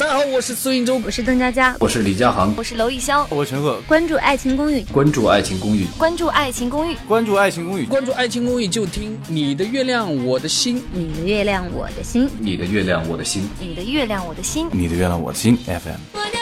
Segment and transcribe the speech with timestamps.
[0.00, 3.78] 大家好，我是苏云洲，我是邓佳佳，我是李佳航，我是娄艺潇，我陈赫。
[3.86, 16.39] 关注《爱情公寓》，关注《爱情公寓》，关注《爱情公寓》，关注《爱情公寓》，关注《爱情公寓》就听你的月亮我的心，你的月亮我的心，你的月亮我的心，你的月亮我的心，你的月亮我的心 FM。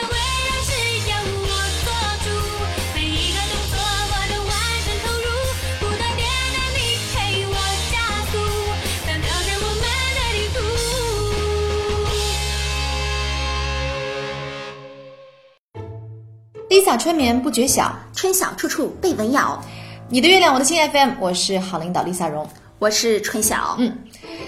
[16.69, 19.59] Lisa 春眠不觉晓，春晓处处被蚊咬。
[20.07, 22.47] 你的月亮我的心 FM，我是好领导 Lisa 荣，
[22.77, 23.75] 我是春晓。
[23.79, 23.91] 嗯，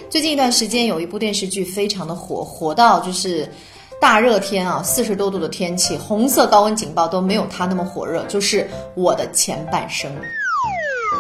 [0.08, 3.50] 最近一段时间有一部电视剧非常的火，火到就是
[4.00, 10.12] 大热天啊，四十多度的天气，红色高温警报都没有它那么火热，就是我的前半生。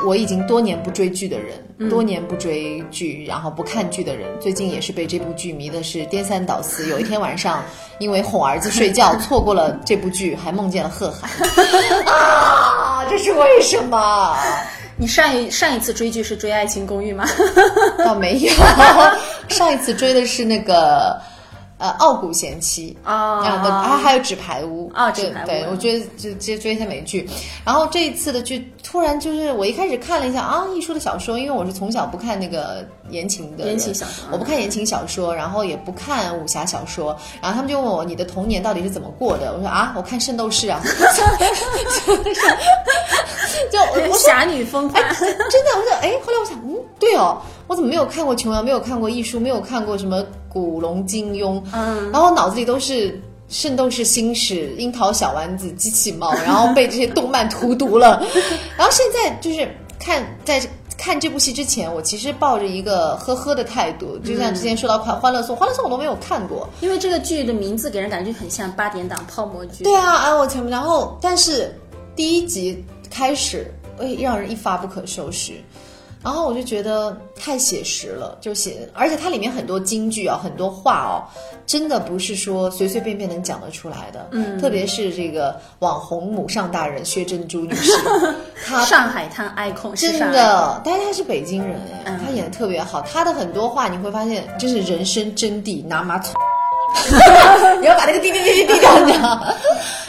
[0.05, 6.89] 我已经多年不追剧的人，多年不追剧，然后不看剧的人，最近也是被这部剧迷的是颠三倒四。
[6.89, 7.63] 有一天晚上，
[7.99, 11.30] 因为哄儿子睡觉， 错过了这部剧，还梦见了贺涵。
[12.05, 14.35] 啊，这是为什么？
[14.97, 17.25] 你上一上一次追剧是追《爱情公寓》吗？
[18.03, 18.52] 倒没有，
[19.49, 21.19] 上一次追的是那个。
[21.81, 27.27] 呃，傲骨贤妻啊，啊，还有纸牌屋啊，对，对我觉得就直接追一下美剧。
[27.65, 37.17] 然后这一次的剧，突然就是我一开始看了一下啊，易舒的小说，因为我是从小不看那个言情的言情小说，我不看言情小说，然后也不看武侠小说。
[37.41, 39.52] 然后他们就问我你的童年到底是怎么过的？
[39.52, 40.79] 我说啊，我看《圣斗士》啊，
[43.71, 45.39] 就我侠女风范，真的，
[45.77, 47.41] 我说哎，后来我想，嗯，对哦。
[47.72, 53.09] 我怎么没有看过琼瑶，没有看过艺术，没有看过什么古龙、金庸，嗯，然后脑子里都是
[53.47, 58.22] 《圣斗士星矢》、樱桃小丸子、机器猫，然后被这些动漫荼毒了。
[58.75, 60.61] 然后现在就是看在
[60.97, 69.86] 看这部戏之前，我其实抱着一个呵呵的态度，就像之前说到《快欢乐颂》，《欢乐颂》我都没有看过，因为这个剧的名字给人感觉很像八点档泡沫剧。
[69.86, 71.73] 对啊，哎我前面，然后但是
[72.17, 75.53] 第一集开始哎让人一发不可收拾。
[76.23, 81.26] 然后我就觉得太写实了，就写，而且它里面很多金句啊，很多话哦，
[81.65, 84.27] 真的不是说随随便便能讲得出来的。
[84.32, 87.92] 嗯，特别是这个网红母上大人薛珍珠女士，
[88.65, 96.33] 她上海滩 icon，真的，但是她是北京人哎，她演的特别好，她的很多话你会发现就是人生真谛，拿马草。
[97.80, 99.42] 你要把那个滴滴滴滴滴掉，你知道？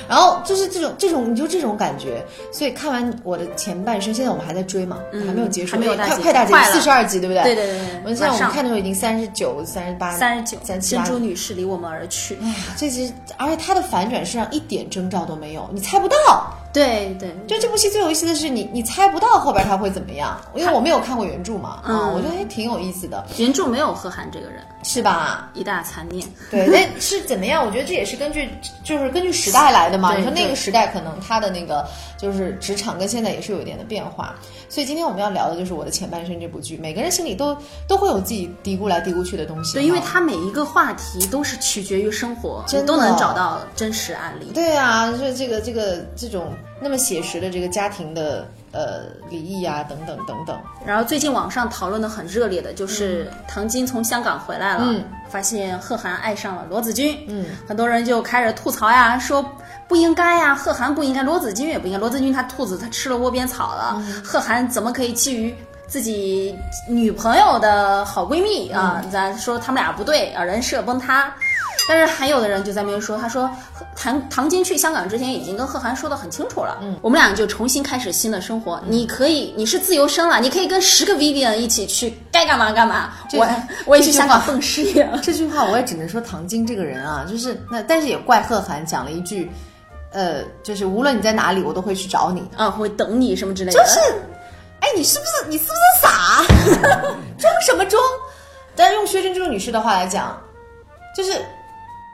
[0.09, 2.25] 然后就是这种这种，你就这种感觉。
[2.53, 5.87] 所以看完我的前半生，现在我们还在追嘛，还没有结束，快
[6.17, 7.43] 快大结束，四十二集，对不对？
[7.45, 7.79] 对对对。
[8.03, 10.59] 我们现在我们看的时候已经三十九、三十八、三十九。
[10.65, 11.03] 三七八。
[11.03, 12.37] 珍珠女士离我们而去。
[12.43, 16.17] 哎呀，这集，而且它的反转实际上一点征兆都没有，你猜不到。
[16.73, 23.23] 对对，就这部戏最有意思的是，你你猜不到后边他会怎么样，因为我没有看过原著嘛，嗯，我觉得还挺有意思的。
[23.37, 25.51] 原著没有贺涵这个人，是吧？
[25.53, 26.27] 一大残念。
[26.51, 27.63] 对，那是怎么样？
[27.67, 28.49] 我觉得这也是根据，
[28.83, 30.15] 就是根据时代来的嘛。
[30.15, 34.35] 你说那个时代可能他的那个就是职场跟现在也是有一点的变化。
[34.69, 37.57] 所以今天我们要聊的就是我的前半生这部剧，每个人心里都
[37.87, 39.75] 都会有自己嘀咕来嘀咕去的东西。
[39.75, 44.47] 对，因为他每一个话题都是取决于生活，真都能找到真实案例。
[44.55, 50.59] 对啊，就这个这个这种那么写实的这个家庭的呃离异啊等等等等。
[50.85, 54.95] 然后最近网上讨论的很热烈的就是唐晶从香港回来了，
[55.29, 59.45] 发现贺涵爱上了罗子君，嗯，很多人就开始吐槽呀，说。
[59.89, 61.99] 不应该呀，贺涵不应该，罗子君也不应该。
[61.99, 65.53] 罗子君他兔子他吃了窝边草了，贺涵怎么可以觊觎
[65.87, 66.57] 自己
[66.89, 69.05] 女朋友的好闺蜜啊？
[69.13, 71.35] 咱说他们俩不对啊，人设崩塌。
[71.89, 73.51] 但是还有的人就在那边说，他说
[73.97, 78.81] 唐唐晶去香港之前已经跟贺涵说的很清楚了，嗯，我们俩就重新开始新的生活。
[78.87, 83.13] 你可以，你是自由身了，你可以跟十个 Vivian 一起去该干嘛干嘛。
[83.33, 83.47] 我
[83.87, 85.09] 我也去香港混事业。
[85.23, 89.51] 这句话我也只能说唐晶这个人啊， 就是那，但是也怪贺涵讲了一句。
[90.15, 93.79] 呃，就是无论你在哪里，我都会去找你啊，会等你什么之类的。
[93.79, 93.99] 就是，
[94.81, 96.45] 哎，你是不是你是不是傻？
[97.41, 98.03] 装什么装？
[98.77, 100.39] 但是用薛珍珠女士的话来讲，
[101.17, 101.33] 就是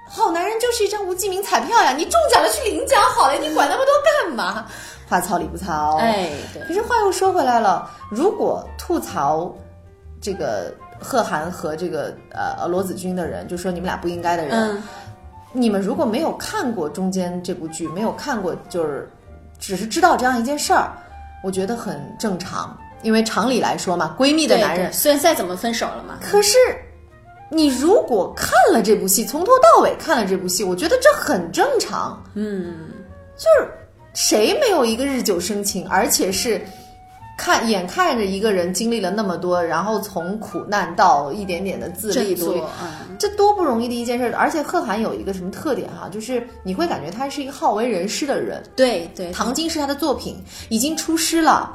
[0.08, 1.92] 好男人就是一张无记名彩票呀！
[1.92, 4.66] 你中奖了去领奖好了，你管那么多干嘛？
[5.08, 5.96] 话糙理不糙。
[5.98, 6.62] 哎，对。
[6.64, 9.54] 可是话又说回来了，如果吐槽
[10.20, 14.82] 这个贺涵和这个呃罗子君的人，就说你们俩不应该的人。
[15.52, 19.10] 你们如果没有看过中间这部剧，没有看过，就是
[19.58, 20.92] 只是知道这样一件事儿，
[21.42, 22.76] 我觉得很正常。
[23.02, 26.58] 因为常理来说嘛，闺蜜的男人虽然再怎么分手了嘛，可是
[27.50, 32.22] 你如果看了这部戏，从头到尾看了这部戏，我觉得这很正常。
[32.34, 32.90] 嗯，
[33.36, 33.70] 就是
[34.14, 36.60] 谁没有一个日久生情，而且是
[37.38, 44.34] 看眼看着一个人经历了那么多，然后从苦难到一点点的自立独立，嗯，这多不容易的一件事。
[44.34, 48.62] 而且贺涵有一个什么特点哈、就是你会感觉他是一个好为人师的人。
[48.76, 50.36] 对对，唐晶是他的作品，
[50.68, 51.74] 已经出师了。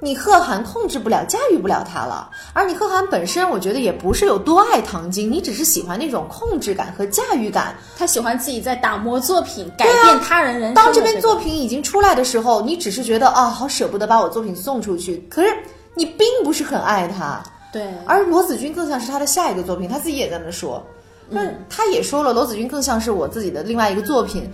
[0.00, 7.74] 你贺涵控制不了、驾驭不了他了，而你贺涵本身，我觉得也不是有多爱唐晶，你只是喜欢那种控制感和驾驭感。
[7.96, 15.48] 他喜欢自己在打磨作品，改变他人人生的当这篇作品已经出来的时候，你只是觉得啊，好舍不得把我作品送出去，可是
[15.94, 17.42] 你并不是很爱他。
[17.72, 20.80] 对，而罗子君更像是他的下一个作品，他自己也在那说，
[21.28, 24.48] 那他也说了，罗子君更像是我自己的另外一个作品。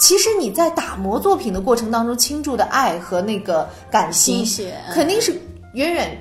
[0.00, 4.44] 其实你在打磨作品的过程当中倾注的爱和那个感情
[4.92, 5.30] 肯定是
[5.74, 6.18] 远远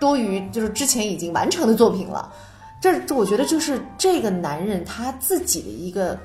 [0.00, 2.32] 多于就是之前已经完成的作品了。
[2.80, 6.16] 这这，我觉得就是这个男人他自己的一个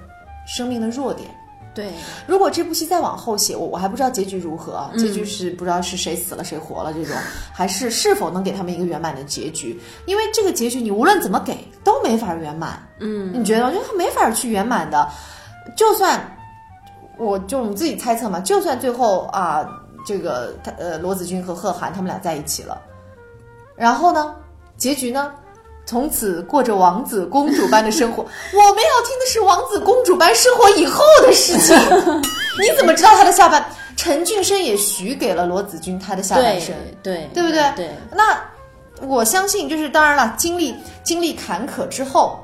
[0.48, 1.28] 生命的弱点。
[1.74, 1.92] 对，
[2.28, 7.16] 如果这部戏再往后写，我我还不知道结局如何结局是不知道是谁死了谁活了这种，
[7.52, 9.82] 还是是否能给他们一个圆满的结局？
[10.06, 12.88] 因为这个结局你无论怎么给都没法圆满。
[13.00, 13.66] 嗯，你觉得？
[13.66, 15.10] 我觉得他没法去圆满的，
[15.76, 16.24] 就算
[17.18, 19.68] 我就我们自己猜测嘛，就算最后啊，
[20.06, 22.82] 这个他呃罗子君和贺涵他们俩在一起了，
[23.76, 24.36] 然后呢，
[24.78, 25.32] 结局呢？
[25.86, 28.24] 从此过着王子公主般的生活。
[28.56, 31.76] 我们要听的是王子公主般生活以后的事情。
[32.58, 33.66] 你怎么知道他的下半？
[33.98, 36.74] 陈俊生也许给了罗子君他的下半生，
[37.04, 37.62] 对对不对？
[37.76, 38.42] 对，那
[39.06, 40.74] 我相信，就是当然了，经历
[41.04, 42.43] 经历坎坷之后。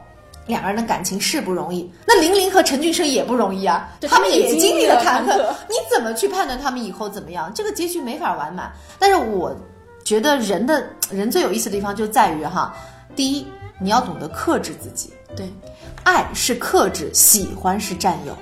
[0.50, 5.38] 两个人的感情是不容易，那玲玲和陈俊生也不容易啊，他们也经经历历了坎坷。
[5.70, 7.52] 你怎么去判断他们以后怎么样？
[7.54, 8.74] 这个结局没法完满。
[8.98, 9.56] 但是我
[10.04, 12.74] 觉得人的人最有意思的地方就在于哈，
[13.16, 13.46] 第一，
[13.80, 15.48] 你要懂得克制自己，对，
[16.04, 18.36] 爱是克制，喜欢是占有，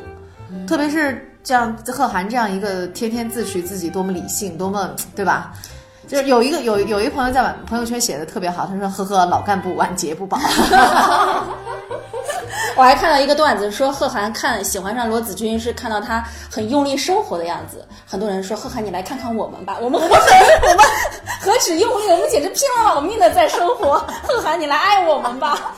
[0.66, 5.54] 特别是这样贺涵这样一个天天自诩自己多么理性，多么对吧？
[6.08, 10.40] 就是有一个有有一朋友在晚朋友圈写的特别好，他说：“呵呵，老干部晚节不保。
[12.78, 17.86] 我还看到一个段子，说贺涵看喜欢上罗子君是看到他很用力生活的样子。
[18.06, 20.16] 很多人说贺涵，你来看看我们吧，我们何 止
[20.62, 20.86] 我们
[21.42, 23.98] 何止用力，我们简直拼了老命的在生活。
[24.24, 25.74] 贺涵，你来爱我们吧。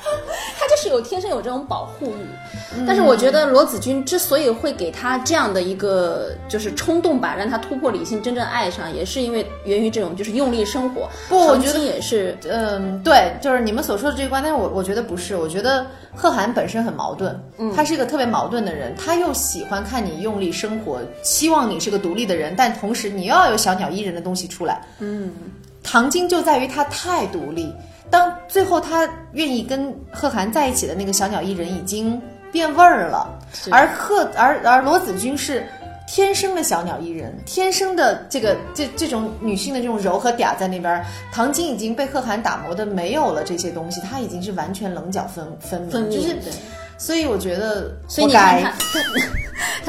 [0.81, 2.85] 是有天生有这种保护欲。
[2.87, 11.09] 但是我觉得罗子君之所以会给他这样的一个就是冲动吧，让他突破理性真正爱上，也是因为源于这种就是用力生活。
[11.27, 15.85] 不我觉得也是，嗯，对，就是你们所说的这一关，但是，我我觉得不是，我觉得
[16.15, 25.31] 贺涵本身很矛盾，嗯，他是一个特别矛盾的人，他又喜欢看你用力生活，希望你是个独立的人，但同时你又要有小鸟依人的东西出来，嗯，
[25.83, 27.73] 唐晶就在于他太独立，
[28.09, 32.21] 当最后他愿意跟贺涵在一起的那个小鸟依人已经
[32.51, 33.27] 变味儿了，
[33.71, 35.65] 而贺而而罗子君是。
[36.11, 46.35] 天生的小鸟依人，天生的这个这这种女性的这种柔和嗲在那边，唐晶已经被贺涵打磨的没有了这些东西，她已经是完全棱角分分明，分明就是，
[46.97, 48.73] 所以我觉得所以你活该看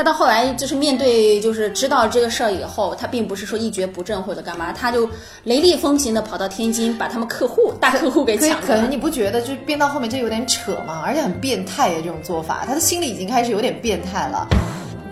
[0.00, 5.06] 他，到后来就是面对就是知道这个事儿以后，他并不是说一蹶不振或者干嘛，他就
[5.44, 8.66] 雷厉风行的跑到天津，把他们客户大客户给抢了。
[8.66, 11.02] 可能你不觉得就是编到后面这有点扯吗？
[11.04, 14.48] 而且很变态的这种做法，他的心里已经开始有点变态了。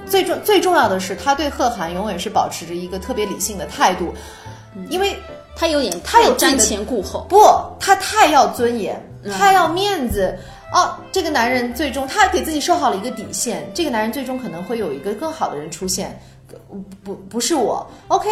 [0.07, 4.15] 最重最重要的是，他对贺涵永远是保持着一个特别理性的态度，
[4.89, 5.15] 因为
[5.55, 7.45] 他有点他有瞻前顾后，不，
[7.79, 8.99] 他太要尊严，
[9.37, 10.35] 太要面子。
[10.73, 16.21] 哦，这个男人最终他给自己设好了一个底线，这个男人最终可能会有一个更好的人出现，
[17.03, 17.87] 不不是我。
[18.09, 18.29] OK，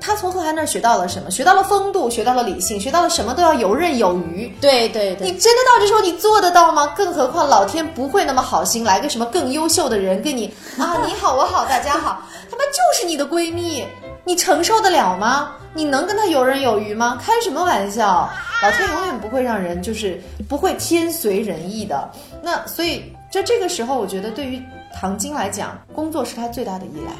[0.00, 1.28] 他从贺涵那儿学到了什么？
[1.28, 4.46] 学到了风度，学到了理性，学到了什么都要游刃有余。
[4.60, 6.86] 对对对，你真的到这时候你做得到吗？
[6.96, 10.46] 更何况老天不会那么好心，来个什么更优秀的人跟你
[10.78, 13.84] 啊，你好我好大家好，他妈就是你的闺蜜，
[14.26, 15.52] 你承受得了吗？
[15.72, 17.16] 你能跟他游刃有余吗？
[17.22, 18.28] 开什么玩笑？
[18.60, 22.10] 老天永远不会让人就是不会天随人意的。
[22.42, 24.60] 那所以在这个时候，我觉得对于
[24.92, 27.12] 唐晶来讲，工作是他最大的依赖。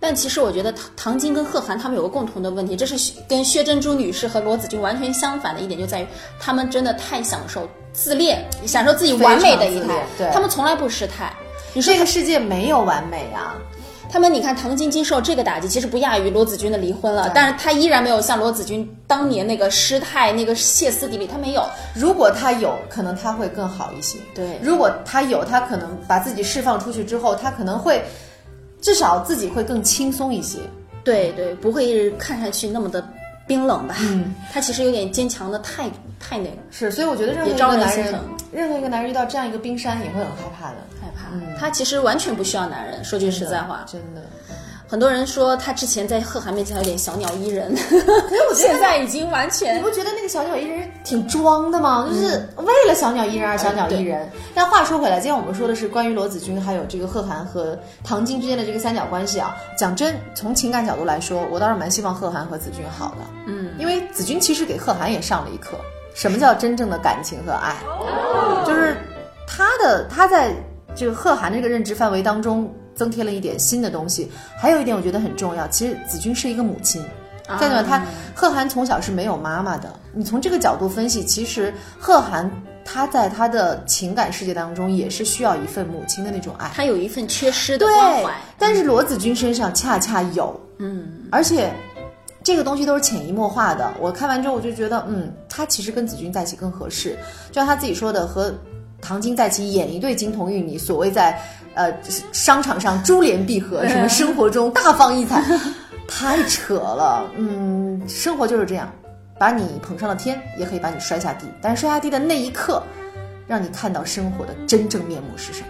[0.00, 6.06] 但其实我觉得唐唐晶跟贺涵他们有个共同的问题，这是跟薛珍珠女士和罗子君完全相反的一点，就在于
[6.40, 11.30] 他们真的太享受自恋，享受自己完美的一态他们从来不失态。
[11.74, 13.54] 你说这个世界没有完美啊。
[14.12, 21.64] 他们，你看唐晶晶受这个打击，其实不亚于罗子君的离婚了，但是她依然没有像罗子君当年那个失态、那个歇斯底里，她没有。
[21.94, 24.18] 如果她有可能，她会更好一些。
[24.34, 28.04] 对如果她有，她可能把自己释放出去之后，她可能会
[28.82, 30.58] 至少自己会更轻松一些。
[31.02, 33.02] 对对，不会看上去那么的
[33.46, 33.96] 冰冷吧？
[34.00, 38.20] 嗯，他其实有点坚强的太，太那个是，所以我觉得任何一个男人
[38.52, 40.76] 任何一个男人遇到这样一个冰山也会很害怕的。
[41.00, 41.58] 害怕。
[41.58, 43.84] 他其实完全不需要男人，说句实在话。
[43.86, 44.22] 真的，
[44.92, 52.06] 很多人说他之前在贺涵面前有点小鸟依人，我觉得现在已经完全你不觉得那个小鸟依人挺装的吗？
[52.10, 54.30] 就是为了小鸟依人而小鸟依人。
[54.54, 59.56] 但话说回来，今天我们说的是关于罗子君还有这个贺涵和唐晶之间的这个三角关系啊。
[59.78, 63.24] 讲真，从情感角度来说，我倒是蛮希望贺涵和子君好的。
[63.46, 65.70] 嗯，因为子君其实给贺涵也上了一课，
[66.12, 67.76] 什么叫真正的感情和爱，
[68.66, 68.94] 就是
[69.46, 70.52] 他的他在
[70.94, 72.70] 这个贺涵这个认知范围当中
[73.02, 74.30] 增添了一点新的东西。
[74.56, 77.02] 还有一点我觉得很重要，其实子君是一个母亲。
[77.58, 77.82] 再对吧？
[77.82, 79.92] 他贺涵从小是没有妈妈的。
[80.14, 82.48] 你从这个角度分析，其实贺涵
[82.84, 86.70] 他在他的情感世界当中也是需要一份母亲的那种爱。
[86.72, 91.72] 他有一份缺失的关对怀。，但是罗子君身上恰恰有，嗯，而且
[92.44, 93.92] 这个东西都是潜移默化的。
[94.00, 97.18] 我看完之后，我就觉得，嗯，他其实跟子君在一起更合适。
[97.48, 98.54] 就像他自己说的，和
[99.00, 101.38] 唐晶在一起演一对金童玉女，所谓在
[101.74, 101.92] 呃
[102.32, 105.42] 商场上珠联璧合，什么生活中大放异彩，
[106.06, 107.24] 太扯了。
[107.36, 108.92] 嗯，生活就是这样，
[109.38, 111.46] 把你捧上了天，也可以把你摔下地。
[111.60, 112.82] 但是摔下地的那一刻，
[113.46, 115.66] 让你看到生活的真正面目是什么。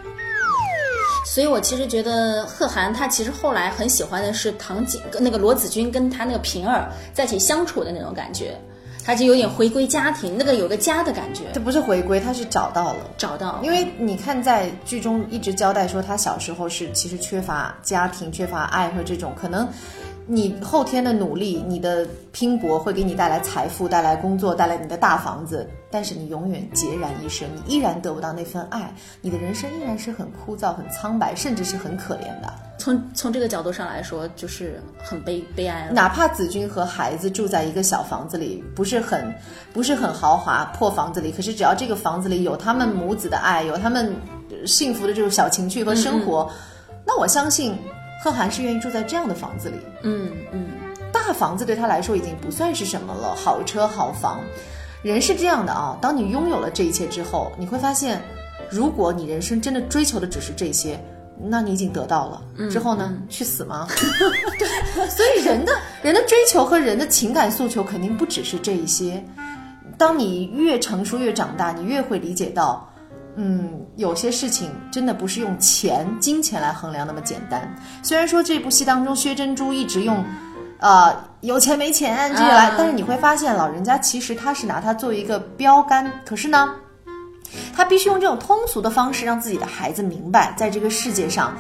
[1.25, 8.61] 所以我其实觉得贺涵他其实后来很喜欢的是唐景那个罗子君跟他那个平儿在一起相处的那种感觉，
[9.05, 12.99] 他就有点回归家庭，那个有个家的感觉这，不是回归，他是找到了。
[13.19, 13.59] 找到。
[13.63, 19.69] 因为你看，在剧中一直交代说，他小时候是其实缺乏家庭、缺乏爱和这种可能。
[20.25, 32.55] 你后天的努力，你的拼搏会给你带来财富、带来工作、带来你的大房子，但是你永远孑然一身，你依然得不到那份爱，你的人生依然是很枯燥、很苍白，甚至是很可怜的。
[32.83, 35.93] 从从这个角度上来说，就是很悲悲哀了。
[35.93, 39.33] 哪怕子君和孩子住在一个小房子里，不是很
[39.73, 44.13] 不是很豪华破房子里，可是只要这个房子里有他们母子的爱，有他们
[44.51, 46.51] 呃幸福的这种小情趣和生活，
[47.07, 47.79] 那我相信
[48.21, 49.77] 贺涵是愿意住在这样的房子里。
[50.03, 50.67] 嗯嗯，
[51.13, 54.41] 大房子对他来说已经不算是什么了，好车好房。
[55.05, 58.21] 人是这样的啊，当你拥有了这一切之后，你会发现，
[58.69, 61.01] 如果你人生真的追求的只是这些，
[61.39, 62.43] 那你已经得到了。
[62.71, 63.87] 之后呢，去死吗？
[64.59, 65.73] 对，所以人的
[66.03, 69.23] 人的追求和人的情感诉求肯定不只是这一些。
[69.99, 72.89] 当你越成熟越长大，你越会理解到。
[73.35, 77.75] 嗯，有些事情真的不是用钱、金钱来衡量那么简单。
[78.03, 80.23] 虽然说这部戏当中薛珍珠一直用，
[80.81, 86.75] 呃，有钱没钱这些来，啊但是你会发现老人家其实他是拿它作为一个标杆，可是呢，
[87.75, 91.57] 他必须用这种通俗的方式让自己的孩子明白，在这个世界上，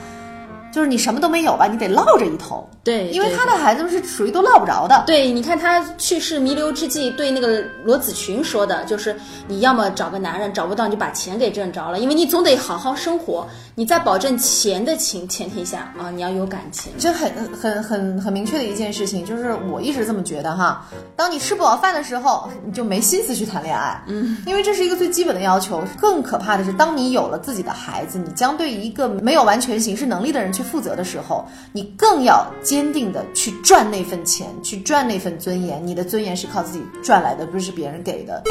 [0.73, 5.05] 就是你什么都没有吧，你得落着一头，对，因为他的孩子是属于都落不着的。
[5.07, 9.15] 对，你看他去世弥留之际对那个罗子群说的，就是
[9.47, 13.47] 你要么找个男人，找不到你就把钱给挣着了，因为你总得好好生活。
[13.75, 16.93] 你在保证钱的情前提下啊，你要有感情。
[16.99, 20.85] 这很很很很明确的一件事情，就是我一直这么觉得哈。
[21.17, 25.83] 当你吃不饱饭的时候，你就没心思去谈恋爱，嗯，因为这是一个最基本的要求。
[25.99, 35.85] 更可怕的是，当你有了自己的孩子，你将对一个没有完全行事能力的人去负责的时候，你更要坚定的去赚那份钱，去赚那份尊严。
[35.87, 38.43] 你的尊严是靠自己赚来的，不是别人给的。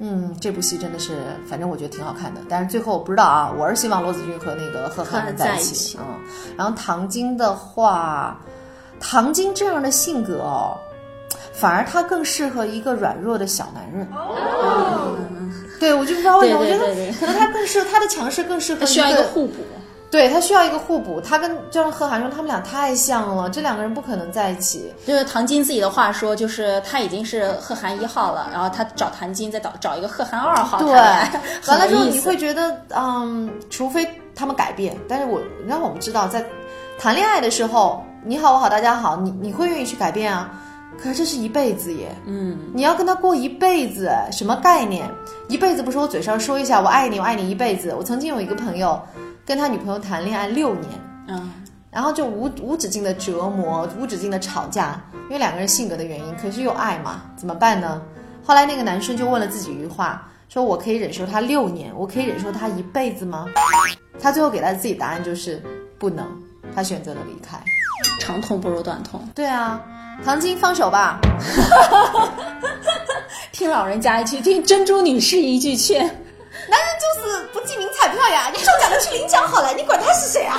[0.00, 2.40] 嗯，这部戏真的是，反正我觉得挺好看的。
[2.48, 5.96] 但是最后我不知道啊，我是希望罗子君和那个贺涵能在一起。
[6.00, 6.04] 嗯，
[6.56, 8.40] 然后唐晶的话，
[8.98, 10.76] 唐晶这样的性格哦，
[11.52, 14.08] 反而她更适合一个软弱的小男人。
[15.78, 16.86] 对，我就不知道为什么，我觉得
[17.18, 19.54] 可能他更适合他的强势更适合他需要一个互补。
[20.12, 21.18] 对他需要一个互补。
[21.22, 24.92] 他跟就像贺涵说，他们俩太像了，这两个人不可能在一起。
[25.06, 30.92] 就是唐晶自己的话说，就是他已经是贺涵一号了，然后他找唐晶再找找一个贺涵二号对，
[31.66, 36.44] 完了之后你会觉得，嗯，除非他们改变，但是我让我们知道，在
[36.98, 40.50] 谈恋爱的时候，你好我好大家好，你你会愿意去改变啊？
[41.02, 45.10] 可是这是一辈子耶，嗯，你要跟他过一辈子，什么概念？
[45.48, 47.94] 一辈子不是我嘴上说一下我爱你，我爱你一辈子。
[47.96, 49.00] 我曾经有一个朋友
[49.44, 50.90] 跟他女朋友谈恋爱六年，
[51.28, 51.52] 嗯，
[51.90, 58.00] 然后就无无止境的折磨，无止境的吵架，因为两个人性格的原因，可是又爱嘛，怎么办呢？
[58.44, 63.46] 后来那个男生就问了自己一句话，说我可以忍受他六年，我可以忍受他一辈子吗？
[64.20, 65.60] 他最后给他自己答案就是
[65.98, 66.26] 不能，
[66.74, 67.58] 他选择了离开。
[68.20, 69.20] 长痛不如短痛。
[69.34, 69.80] 对啊，
[70.24, 71.18] 唐晶放手吧。
[73.50, 76.08] 听老人家一句，听珍珠女士一句劝。
[76.72, 80.58] 男人就是不记名彩票呀， 你中奖了去领奖好了，你管他是谁啊？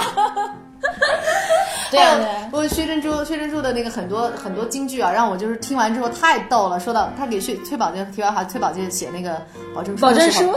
[1.89, 6.79] 对啊还有对啊我薛珍珠，薛珍珠的那个很多很多京剧啊，让我就是听完之后太逗了。
[6.79, 9.41] 说到他给薛崔宝剑，题外话，崔宝剑写那个
[9.73, 10.53] 保证书，保证书，，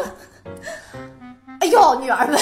[1.61, 2.41] 哎呦，女儿们呀，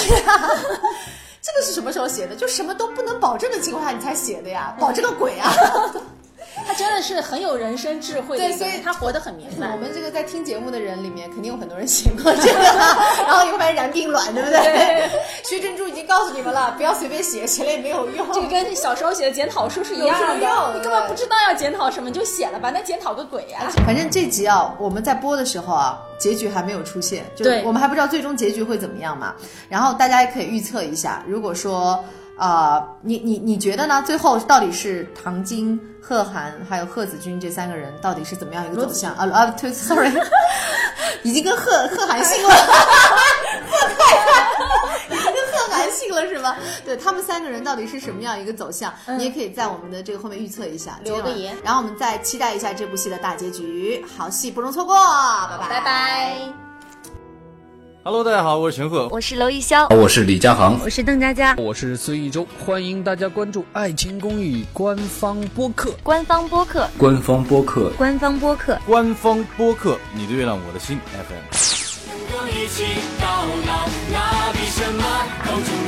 [1.41, 2.35] 这 这个是什么时候写的？
[2.35, 5.53] 就什么都不能保证的情况下你才写的呀，保证个鬼啊！
[6.67, 9.77] 他真的是很有人生智慧对所以他活得很明白我。
[9.77, 12.59] 们这个在听节目的人里面，肯定有很多人写过这个，
[13.25, 15.09] 然后又发现燃并卵，对不对？
[15.43, 18.27] 薛珍珠已经告诉你们了，不要随便写，写了也没有用。
[18.33, 29.35] 这个跟小时候写的检讨书是一样的，你根本不知道要检讨什么，你就写了吧，那检讨个鬼呀、反正这集啊，我们在播的时候啊，结局还没有出现，就对我们还不知道最终结局会怎么样嘛。
[29.69, 31.99] 然后大家也可以预测一下，如果说啊、
[32.37, 34.03] 呃你你你觉得呢？
[34.05, 39.13] 最后到底是唐晶、贺涵还有贺子君这三个人到底是怎么样一个走向？
[39.15, 40.11] 啊啊，对，sorry，
[41.23, 44.47] 已经跟贺贺涵姓了，贺太太
[45.09, 46.57] 已经跟贺涵姓了是吧？
[46.83, 48.93] 对他们三个人到底是什么样一个走向？
[49.17, 54.95] 你也可以在我们的这个后面预测一下，留个言然后我们再期待一下这部戏的大结局，好戏不容错过，
[55.49, 56.64] 拜拜拜拜。
[58.07, 59.07] Hello，大家好，我是陈赫。
[59.09, 65.91] 我是娄艺潇，我是李佳航，我是邓佳佳，我是孙艺洲，欢迎大家关注《爱情公寓》官方播客。
[66.03, 67.91] 官方播客，官方播客。
[67.97, 68.79] 官方播客。
[68.85, 71.49] 官方播客，你的月亮我的心 FM。
[72.07, 72.83] 能够一起
[73.19, 75.03] 到老，那比什么
[75.43, 75.84] 都重